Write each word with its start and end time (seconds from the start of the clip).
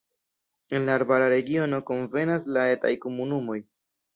En 0.77 0.87
la 0.87 0.95
arbara 0.99 1.27
regiono 1.33 1.81
konvenas 1.91 2.51
la 2.57 2.67
etaj 2.79 2.93
komunumoj. 3.07 3.63